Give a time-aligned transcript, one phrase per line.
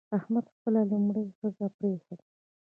[0.17, 2.23] احمد خپله لومړۍ ښځه پرېښوده.